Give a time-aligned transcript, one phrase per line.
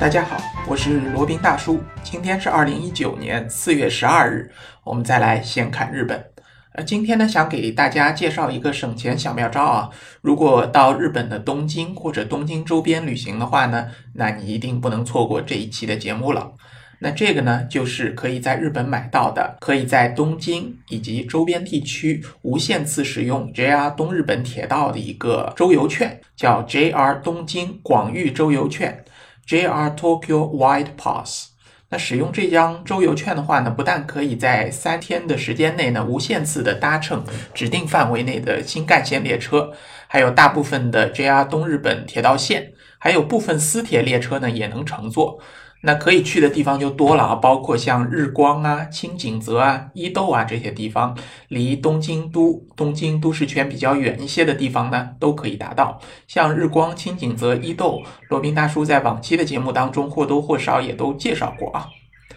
[0.00, 1.78] 大家好，我是罗宾大叔。
[2.02, 4.50] 今天是二零一九年四月十二日，
[4.82, 6.24] 我们再来先看日本。
[6.72, 9.90] 呃，今天呢，想给大家介绍一个省钱小妙招啊。
[10.22, 16.52] 如果到日本的东京或者东京周边旅行的话呢，那你一定不能错过这一期的节目了。
[17.00, 29.04] 那这个呢，就是可以在日本买到的，可以在东京以及周边地区无限次使用 JR 东日本铁道的一个周游券，叫 JR 东京广域周游券
[29.50, 31.48] （JR Tokyo Wide Pass）。
[31.88, 39.72] 那使用这张周游券的话呢，不但可以在三天的时间内呢无限次的搭乘指定范围内的新干线列车，
[40.06, 45.40] 还有大部分的 JR 东日本铁道线，还有部分私铁列车呢也能乘坐。
[45.82, 51.16] 那可以去的地方就多了啊，包括像日光啊、青井泽啊、伊豆啊这些地方，
[51.48, 55.98] 离东京都、东京都市圈比较远一些的地方呢，都可以达到。
[56.28, 61.88] 像日光、青井泽、伊豆，罗宾大叔在往期的节目当中或多或少也都介绍过啊。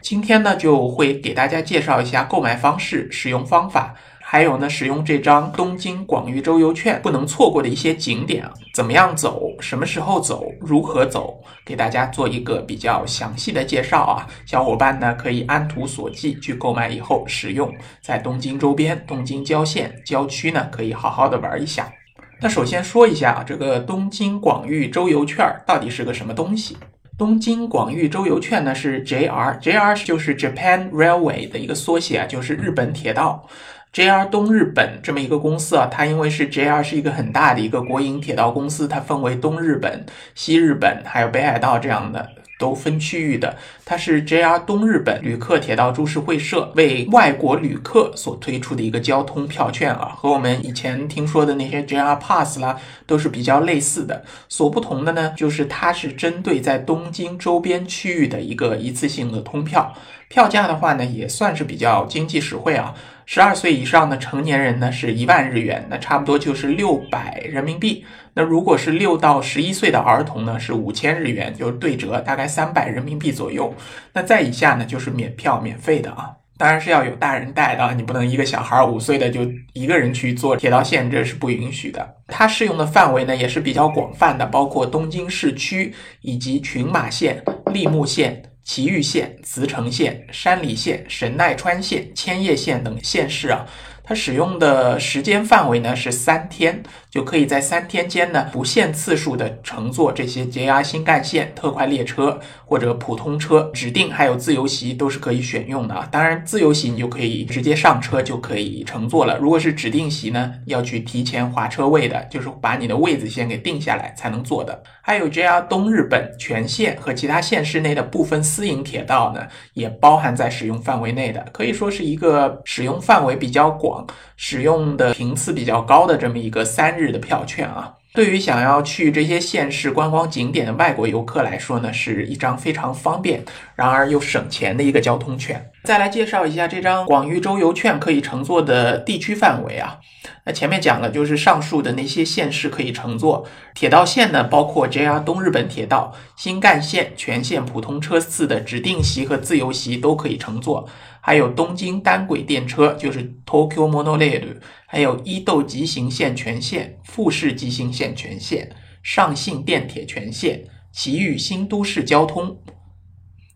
[0.02, 3.96] 今天呢，就会给大家介绍一下购买方式、使用方法。
[4.34, 14.26] 还有呢，使用这张东京广域周游券不能错过的一些景点啊，怎么样走，什么时候走，如何走，给大家做一个比较详细的介绍啊。
[14.44, 21.94] 小伙伴呢可以按图索骥去购买以后使用，在东京周边、东京郊县、郊区呢可以好好的玩一下。
[22.42, 26.76] 那首先说一下啊，这个东京广域周游券到底是个什么东西？
[27.20, 33.48] 东京广域周游券呢是 JR，JR 就是 Japan Railway 的一个缩写啊，就是日本铁道。
[33.94, 42.28] JR 东日本这么一个公司啊，它因为是 JR 是一个很大的一个国营铁道公司，它分为东日本、西日本还有北海道这样的。
[42.60, 54.24] 都分区域的，它是 JR 东日本旅客铁道株式会社为外国旅客所推出的一个交通票券啊，和我们以前听说的那些 JR Pass 啦都是比较类似的。
[54.48, 59.94] 所不同的呢，就是它是针对在东京周边区域的一个一次性的通票，
[60.30, 62.94] 票价的话呢也算是比较经济实惠啊。
[63.26, 68.06] 十二岁以上的成年人呢是一万日元，那差不多就是六百人民币。
[68.34, 73.74] 那如果是六到十一岁的儿童呢，是五千日元，就是对折大概三百人民币左右。
[74.12, 79.42] 那再以下呢，就是免票免费的啊，当然是要有大人带的，你不能一个小孩五岁的就
[79.74, 82.16] 一个人去坐铁道线，这是不允许的。
[82.28, 87.40] 它适用的范围呢也是比较广泛的，包括东京市区以及群马县、
[87.72, 93.66] 立木县、埼玉县、茨城县、山梨县、神奈川县、千叶县等县市啊。
[94.06, 106.06] 它使用的时间范围呢是三天，就可以在三天间呢不限次数的乘坐这些 JR 新干线特快列车或者普通车，指定还有自由席都是可以选用的啊。
[106.12, 109.38] 当然，自由席你就可以直接上车就可以乘坐了。
[109.38, 114.84] 如果是指定席呢，要去提前划车位的，就是把你的位子先给定下来才能坐的。
[115.02, 123.93] 还有 JR 东日本全线和其他县市内的部分私营铁道呢，也包含在使用范围内的，可以说是一个使用范围比较广。
[124.38, 133.44] 使用的频次比较高的这么一个三日的票券啊，对于想要去这些县市观光景点的外国游客来说呢，是一张非常方便，
[133.76, 135.70] 然而又省钱的一个交通券。
[135.84, 140.00] 再来介绍一下这张广域周游券可以乘坐的地区范围啊。
[140.46, 150.88] 那前面讲了，就是上述的那些县市可以乘坐铁道线呢，包括 JR 东日本铁道、新干线全线普通车次的指定席和自由席都可以乘坐，
[151.26, 162.58] 还有东京单轨电车，就是 Tokyo Monorail，还有伊豆急行线全线、富士急行线全线、上信电铁全线、埼玉新都市交通。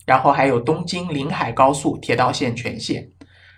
[0.06, 3.10] 然后还有东京临海高速铁道线全线，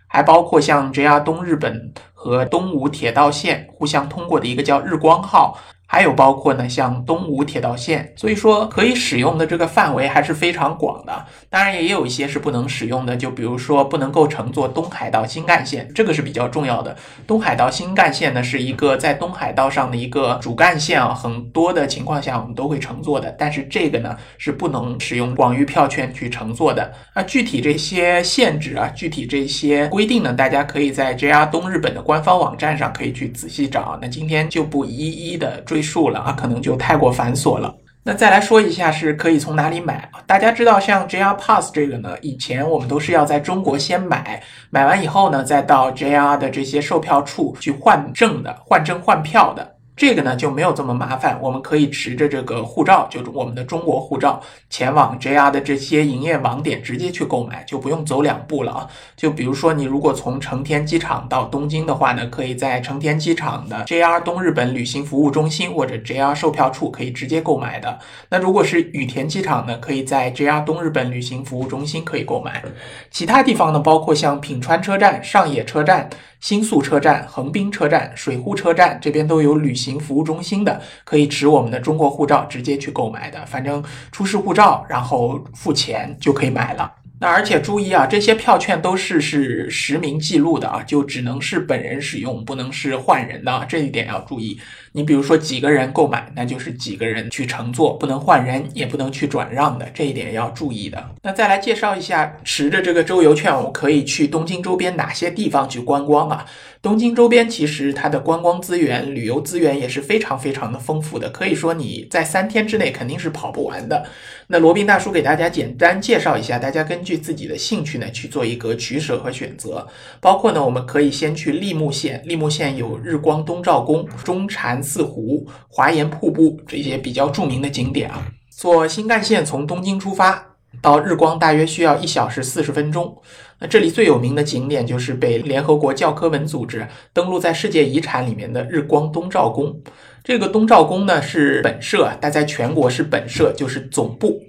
[0.08, 5.56] 还包括像 JR 东日本和东武铁道线互相通过的一个叫日光号。
[5.91, 11.25] 还有包括呢，像东武铁道线，所以说可以使用的这个范围还是非常广的。
[11.49, 16.96] 当然，也有一些是不能使用的，就比如说不能够乘坐东海道新干线，这个是比较重要的。
[17.25, 23.35] 东海道新干线呢，是一个在东海道上的一个主干线啊，很多的情况下我们都会乘坐的。
[23.40, 26.93] 但是这个呢，是不能使用广域票券去乘坐的。
[27.16, 33.97] 那具体这些限制啊，具体这些规定呢，大家可以在 JR 东日本的官方网站上可以去仔细找。
[33.99, 35.78] 那今天就不一一的追。
[35.81, 37.73] 数了啊，可能就太过繁琐了。
[38.02, 49.76] 那再来说一下，是可以从哪里买大家知道，像 JR Pass 这个呢，以前我们都是要在中国先买，买完以后呢，再到 JR 的这些售票处去换证的，换证换票的。
[49.99, 58.87] 这个呢就没有这么麻烦，我们可以持着这个护照，就是我们的中国护照，前往 JR 的这些营业网点直接去购买，就不用走两步了啊。
[59.17, 67.99] 就比如说你如果从成田机场到东京的话呢，可以在成田机场的 JR 东日本旅行服务中心或者 JR 售票处可以直接购买的。
[68.29, 72.63] 那如果是羽田机场呢，可以在 JR 东日本旅行服务中心可以购买。
[73.11, 76.09] 其他地方呢，包括像品川车站、上野车站。
[76.40, 83.46] 新宿车站、横滨车站、水户车站这边都有旅行行服务中心的，可以持我们的中国护照直接去购买的。
[83.46, 86.94] 反正出示护照，然后付钱就可以买了。
[87.22, 94.58] 那而且注意啊，这些票券都是是实名记录的啊，就只能是本人使用，不能是换人的，啊这一点要注意。
[94.94, 101.12] 你比如说几个人购买，那就是几个人去乘坐，不能换人，也不能去转让的，这一点要注意的。
[101.24, 106.46] 那再来介绍一下，持着这个周游券，我可以去东京周边哪些地方去观光啊？
[106.82, 114.06] 东京周边其实它的观光资源、旅游资源也是非常非常的丰富的，可以说你在三天之内肯定是跑不完的。
[114.47, 119.86] 那罗宾大叔给大家简单介绍一下，大家根据自己的兴趣呢去做一个取舍和选择。
[120.22, 128.26] 包括呢，我们可以先去立木县，立木县有日光东照宫、中禅寺湖、华岩瀑布这些比较著名的景点啊。
[128.49, 133.17] 坐新干线从东京出发到日光，大约需要一小时四十分钟。
[133.59, 139.81] 那这里最有名的景点就是被联合国教科文组织登录在世界遗产里面的日光东照宫。
[140.23, 144.41] 这个东照宫呢是本社，但在全国是本社，就是总部。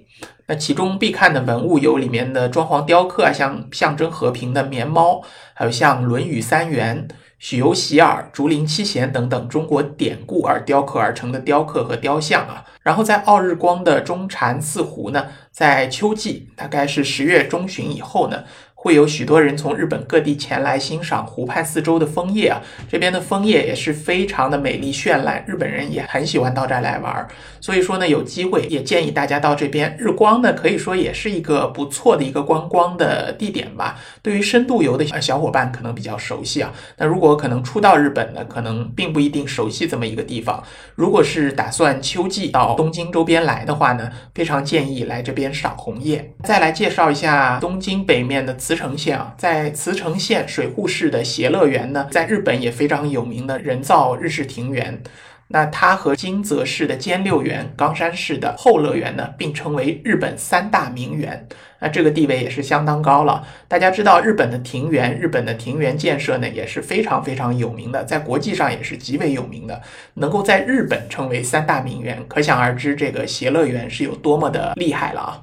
[0.47, 5.23] 那其中必看的文物有里面的装潢雕刻啊，像象征和平的棉猫，
[5.55, 7.06] 还有像《论语》三元、
[7.41, 12.65] 许由洗耳、竹林七贤等等中国典故而雕刻而成的雕刻和雕像啊。
[12.83, 18.45] 然后在奥日光的中禅寺湖呢，在秋季，大概是十月中旬以后呢。
[18.82, 27.29] 会有许多人从日本各地前来欣赏湖畔四周的枫叶啊，这边的枫叶也是非常的美丽绚烂，日本人也很喜欢到这儿来玩儿。
[27.61, 29.94] 所以说呢，有机会也建议大家到这边。
[29.99, 33.99] 日光呢，可以说也是一个不错的一个观光的地点吧。
[34.23, 36.73] 对于深度游的小伙伴可能比较熟悉啊。
[36.97, 40.65] 那如果可能初到日本呢，可能并不一定熟悉这么一个地方。
[40.94, 46.32] 如果是打算秋季到东京周边来的话呢，非常建议来这边赏红叶。
[46.44, 48.56] 再来介绍一下东京北面的。
[48.70, 55.02] 茨城县啊，在茨城县水户市的协乐园呢，在日本也非常有名的人造日式庭园。
[55.49, 61.49] 那它和金泽市的兼六园、冈山市的后乐园呢，并称为日本三大名园。
[61.81, 63.44] 那这个地位也是相当高了。
[63.67, 69.82] 大家知道，日本的庭园，日本的庭园建设呢，也是非常非常有名的，在国际上也是极为有名的。
[70.14, 75.43] 能够在日本称为三大名园，可想而知，这个协乐园是有多么的厉害了啊！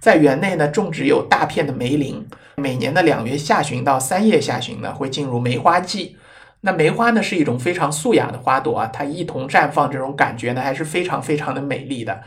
[0.00, 2.26] 在园内呢，种植有大片的梅林。
[2.56, 6.16] 每年的两月下旬到三月下旬呢，会进入梅花季。
[6.60, 12.22] 那梅花呢，是一种非常素雅的花朵啊，它一同绽放，这种感觉呢，还是非常非常的美丽的。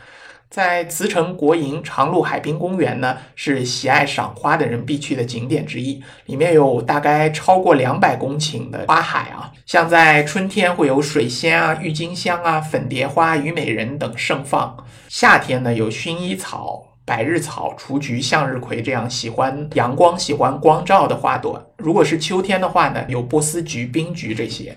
[0.50, 9.52] 在茨城国营长鹿海滨公园呢，是喜爱赏花的人必去的景点之一，里面有大概超过两百公顷的花海啊。
[9.66, 14.74] 像在春天会有水仙啊、郁金香啊、粉蝶花、虞美人等盛放，
[15.08, 16.87] 夏天呢有薰衣草。
[17.08, 21.58] 百日草、雏菊、向日葵这样喜欢阳光、喜欢光照的花朵。
[21.78, 24.76] 如果是秋天的话呢，有波斯菊、冰菊这些。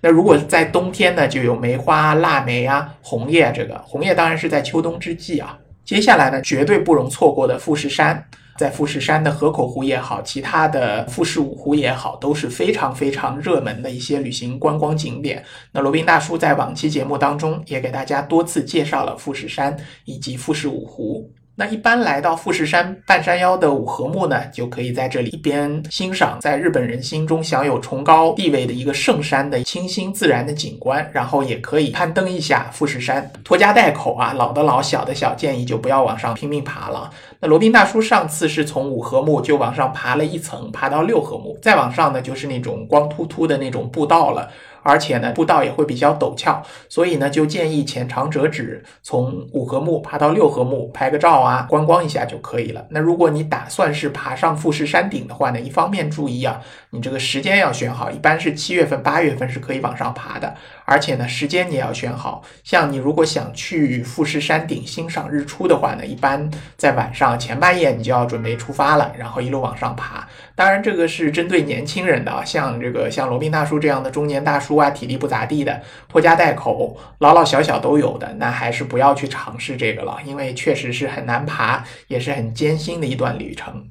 [0.00, 3.52] 那如果在冬天呢，就有梅花、腊梅啊、红叶。
[3.52, 5.58] 这个红叶当然是在秋冬之际啊。
[5.84, 8.24] 接下来呢，绝对不容错过的富士山，
[8.56, 15.42] 在富士山的河口湖也好，其他的富士五湖也好，都是非常非常热门的一些旅行观光景点。
[15.72, 21.28] 那罗宾大叔在往期节目当中也给大家多次介绍了富士山以及富士五湖。
[21.58, 33.30] 那一般来到富士山半山腰的五合目呢，就可以在这里一边欣赏在日本人心中享有崇高地位的一个圣山的清新自然的景观，然后也可以攀登一下富士山。
[33.42, 37.10] 拖家带口啊，老的老小的小，建议就不要往上拼命爬了。
[37.40, 44.50] 那罗宾大叔上次是从五合目就往上爬了一层，爬到六合目，再往上呢就是那种光秃秃的那种步道了。
[44.88, 52.86] 而且呢，步道也会比较陡峭，所以呢，就建议浅尝辄止，从五合目爬到六合目，拍个照啊，观光一下就可以了。
[52.90, 60.54] 那如果你打算是爬上富士山顶的话呢，一方面注意啊，你这个时间要选好，一般是七月份、八月份是可以往上爬的。
[60.84, 70.26] 而且呢，时间你也要选好，像你如果想去富士山顶欣赏日出的话呢，一般在晚上啊前半夜你就要准备出发了，然后一路往上爬。
[70.54, 83.88] 当然，这个是针对年轻人的，像这个像罗宾大叔这样的中年大叔啊，体力不咋地的，拖家带口，老老小小都有的，那还是不要去尝试这个了，因为确实是很难爬，也是很艰辛的一段旅程。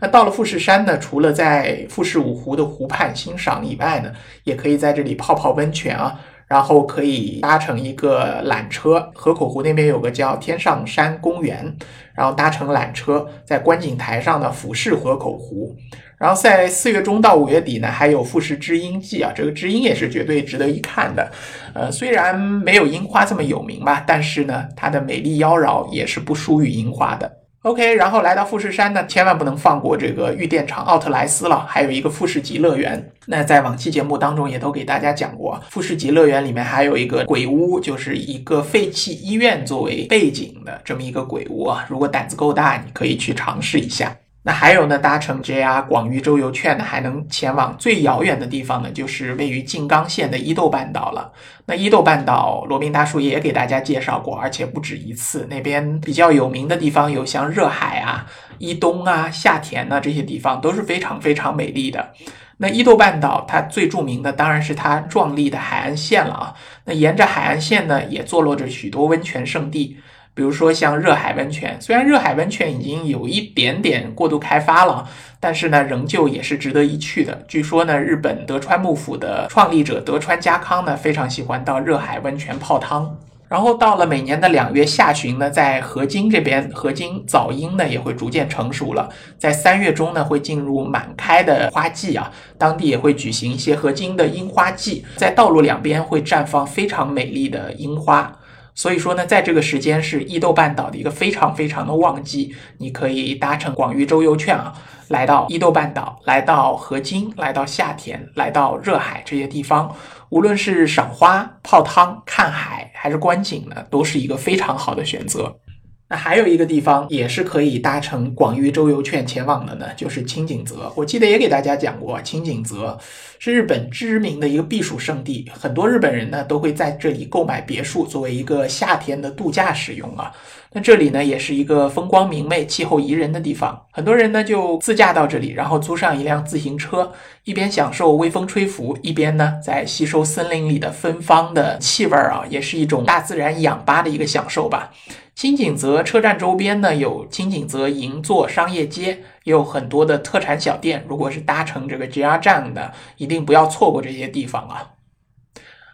[0.00, 4.12] 那到了富士山呢，除了在富士五湖的湖畔欣赏以外呢，
[4.44, 6.20] 也可以在这里泡泡温泉啊。
[6.46, 11.76] 然后可以搭乘一个缆车，河口湖那边有个叫天上山公园，
[12.14, 15.74] 然后搭乘缆车在观景台上呢俯视河口湖。
[16.16, 21.30] 然后在四月中到五月底呢，还有富士知樱季啊，这个知樱也是绝对值得一看的。
[21.74, 27.30] 呃，虽然没有樱花这么有名吧，但是呢，它的美丽妖娆也是不输于樱花的。
[27.64, 33.10] OK，然后来到富士山呢，千万不能放过这个御电场奥特莱斯了，还有一个富士吉乐园。
[33.24, 41.86] 那在往期节目当中也都给大家讲过，富士吉乐园里面还有一个鬼屋，就是一个废弃医院作为背景的这么一个鬼屋啊。
[41.88, 44.14] 如果胆子够大，你可以去尝试一下。
[44.46, 51.32] 那还有呢，搭乘 JR 广域周游券呢，还能前往最遥远的地方呢，就是位于静冈县的伊豆半岛了。
[51.64, 55.46] 那伊豆半岛，罗宾大叔也给大家介绍过，而且不止一次。
[55.48, 58.26] 那边比较有名的地方有像热海啊、
[58.58, 62.12] 伊东啊、下田啊这些地方，都是非常非常美丽的。
[62.58, 66.54] 那伊豆半岛它最著名的当然是它壮丽的海岸线了啊。
[66.84, 69.96] 那沿着海岸线呢，也坐落着许多温泉胜地。
[70.34, 77.44] 比如说像热海温泉，虽然热海温泉已经有一点点过度开发了，但是呢，仍旧也是值得一去的。
[77.46, 83.16] 据说呢，日本德川幕府的创立者德川家康呢，非常喜欢到热海温泉泡汤。
[83.46, 89.08] 然后到了每年的两月下旬呢，在河津这边，河津早樱呢也会逐渐成熟了。
[89.38, 98.32] 在三月中呢，会进入满开的花季啊，当地也会举行一些河津的樱花季，在道路两边会绽放非常美丽的樱花。
[98.74, 104.74] 所以说呢，在这个时间是伊豆半岛的一个非常非常的旺季，你可以搭乘广域周游券啊，
[105.08, 109.94] 来到伊豆半岛，来到河津，来到夏田，来到热海这些地方，
[110.28, 115.56] 无论是赏花、泡汤、看海，还是观景呢，都是一个非常好的选择。
[116.06, 120.92] 那还有一个地方也是可以搭乘广域周游券前往的呢，就是青井泽。
[120.94, 122.98] 我记得也给大家讲过，青井泽
[123.38, 130.30] 是日本知名的一个避暑胜地，很多日本人呢都会在这里购买别墅，作为一个夏天的度假使用啊。
[130.72, 137.12] 那这里呢也是一个风光明媚、气候宜人的地方，很多人呢就自驾到这里，然后租上一辆自行车，
[137.44, 144.92] 一边享受微风吹拂，一边呢在吸收森林里的芬芳的气味儿啊，也是一种大自然氧吧的一个享受吧。
[145.34, 151.04] 青井泽车站周边呢，有青井泽银座商业街，也有很多的特产小店。
[151.08, 154.92] 如果是搭乘这个 JR 站的，一定不要错过这些地方啊。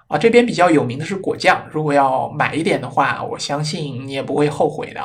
[0.08, 5.00] 啊，这边比较有名的是果酱，如果要买一点的话，我相信你也不会后悔的。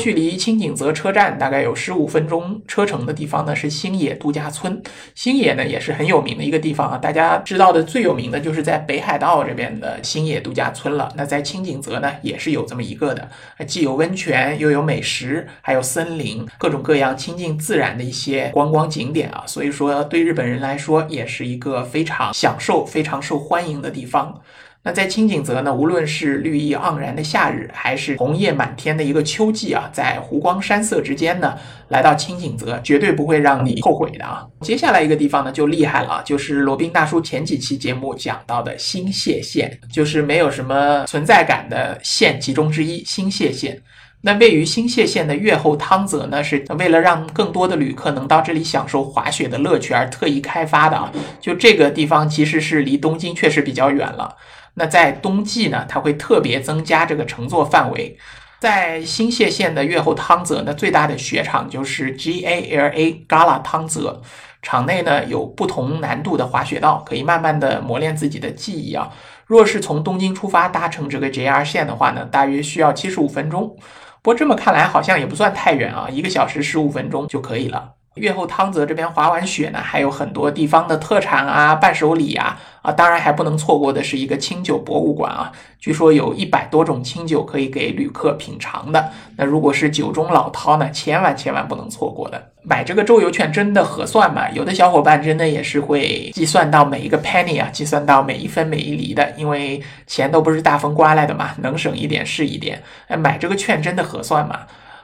[0.00, 4.82] 距离青井泽车站大概有十五分钟车程的地方呢，是星野度假村。
[5.14, 11.12] 星野呢也是很有名的一个地方啊，大家知道的最有名的就是在北海道这边的星野度假村了。
[11.16, 13.28] 那在青井泽呢，也是有这么一个的，
[13.66, 19.44] 既有温泉，又有美食，还有森林，各种各样亲近自然的一些观光景点啊。
[19.46, 24.40] 所以说，对日本人来说，也是一个非常享受、非常受欢迎的地方。
[24.82, 31.54] 那在青井泽呢，无论是绿意盎然的夏日，还是红叶满天的一个秋季啊，在湖光山色之间呢，
[31.88, 34.46] 来到青井泽绝对不会让你后悔的啊。
[34.62, 43.78] 接下来一个地方呢就厉害了啊，就是罗宾大叔前几期节目讲到的新泻县，就是没有什么存在感的县其中之一——新泻县。
[44.22, 51.12] 那位于新泻县的越后汤泽呢，是为了让更多的旅客能到这里享受滑雪的乐趣而特意开发的啊。
[51.38, 54.34] 就这个地方其实是离东京确实比较远了。
[54.74, 58.16] 那在冬季呢，它会特别增加这个乘坐范围。
[58.58, 64.20] 在新泻县的越后汤泽呢，最大的雪场就是 G A L A Gala 汤泽，
[64.60, 69.10] 场内呢有不同难度的滑雪道，可以慢慢的磨练自己的技艺啊。
[69.46, 73.76] 若是从东京出发搭乘这个 JR 线的话呢，大约需要七十五分钟。
[74.22, 77.94] 不过这么看来好像也不算太远啊，一个小时十五分钟就可以了。
[78.16, 89.10] 越后汤泽这边滑完雪呢，还有很多地方的特产啊、伴手礼啊，啊，当然还不能错过的是一个清酒博物馆啊，据说有一百多种清酒可以给旅客品尝的。
[89.36, 92.48] 那如果是酒中老饕呢，千万千万不能错过的。
[92.62, 94.50] 买这个周游券真的合算吗？
[94.50, 102.82] 有的小伙伴真的也是会计算到每一个 penny 啊，计算到每一分每一厘的，因为钱都不是大风刮来的嘛，能省一点是一点。
[103.06, 104.60] 哎，买这个券真的合算吗？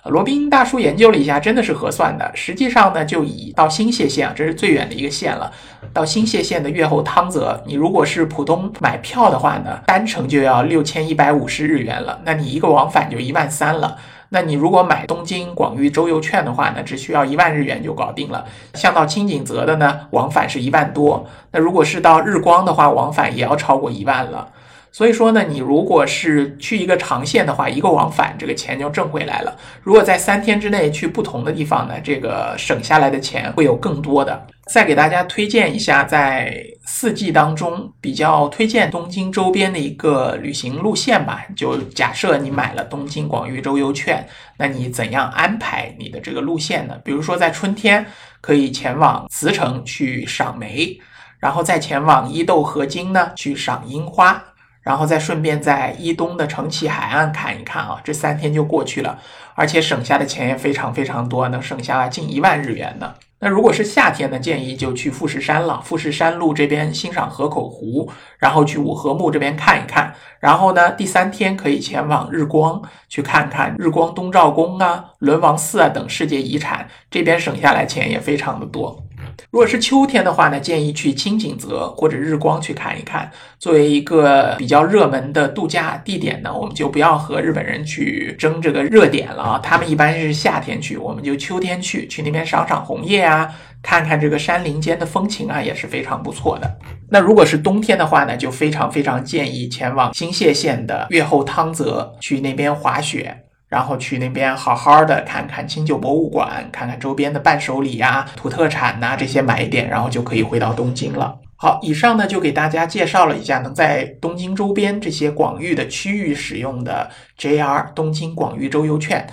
[0.09, 2.31] 罗宾大叔研究了一下，真的是合算的。
[2.35, 5.51] 实际上呢，就以到新泻县啊，这是最远的一个县了。
[5.93, 12.21] 到新泻县的越后汤泽，你如果是普通买票的话呢，单程就要六千一百五十日元了。
[12.25, 13.97] 那你一个往返就一万三了。
[14.29, 18.45] 那你如果买东京广域周游券的话呢，只需要一万日元就搞定了。
[18.75, 21.25] 像到青井泽的呢，往返是一万多。
[21.53, 24.49] 那如果是到日光的话，往返也要超过一万了。
[24.97, 29.55] 所以说呢，你如果是去一个长线的话，一个往返，这个钱就挣回来了。
[29.83, 34.47] 如果在三天之内去不同的地方呢，这个省下来的钱会有更多的。
[34.73, 41.45] 再给大家推荐一下，在四季当中比较推荐东京周边的一个旅行路线吧。
[41.55, 44.27] 就假设你买了东京广域周游券，
[44.57, 46.95] 那你怎样安排你的这个路线呢？
[47.05, 48.07] 比如说在春天
[48.41, 50.99] 可以前往茨城去赏梅，
[51.39, 54.43] 然后再前往伊豆河津呢去赏樱花。
[54.87, 59.19] 然后再顺便在伊东的城崎海岸看一看啊，这三天就过去了，
[59.57, 63.15] 而且省下的钱也非常非常多，能省下近一万日元呢。
[63.41, 70.15] 那如果是夏天呢，建议就去富士山了，富士山路这边欣赏河口湖，然后去五合目这边看一看。
[70.39, 79.03] 然后呢，第三天可以前往日光去看看日光东照宫啊、轮王寺啊等世界遗产，这边省下来钱也非常的多。
[79.51, 83.31] 如果是秋天的话呢，建议去清景泽或者日光去看一看。
[83.59, 89.61] 作为一个比较热门的度假地点呢，我们就不要和日本人去争这个热点了啊。
[89.63, 93.51] 他们一般是夏天去，我们就秋天去，去那边赏赏红叶啊，
[93.83, 96.79] 看看这个山林间的风情啊，也是非常不错的。
[97.11, 103.43] 那如果是冬天的话呢，就非常非常建议前往新泻县的越后汤泽去那边滑雪。
[103.69, 111.39] 然后去那边好好的看看清酒博物馆，看看周边的伴手礼呀、土特产呐这些买一点，然后就可以回到东京了。
[111.57, 119.27] 好，以上呢就给大家介绍了一下能在东京周边这些广域的区域使用的 JR 东京广域周游券，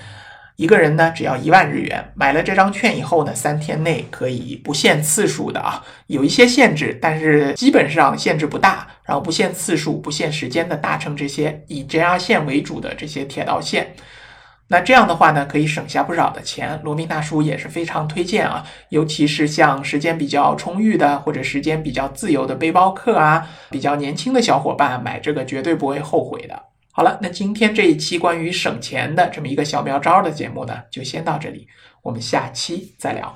[0.56, 2.12] 一个人呢只要一万日元。
[2.16, 13.94] 买了这张券以后呢，三天内可以不限次数的啊，有一些限制，但是基本上限制不大，然后不限次数、不限时间的搭乘这些以 JR 线为主的这些铁道线。
[14.74, 16.82] 那这样的话呢，可以省下不少的钱。
[16.84, 26.60] 罗宾大叔也是非常推荐啊，尤其是像时间比较充裕的或者时间比较自由的背包客啊，比较年轻的小伙伴买这个绝对不会后悔的。
[26.92, 31.68] 好了，那今天这一期关于省钱的这么一个小妙招的节目呢，就先到这里，
[32.01, 33.32] 我们下期再聊。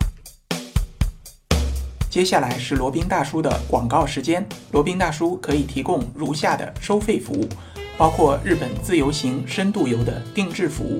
[2.10, 7.48] 接下来是罗宾大叔的广告时间，罗宾大叔可以提供如下的收费服务，
[7.96, 11.00] 包括日本自由行、深度游的定制服务。